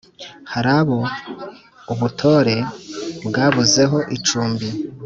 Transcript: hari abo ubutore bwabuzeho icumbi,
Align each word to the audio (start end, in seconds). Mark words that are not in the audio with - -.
hari 0.51 0.69
abo 0.79 0.99
ubutore 1.93 2.55
bwabuzeho 3.27 3.97
icumbi, 4.15 4.67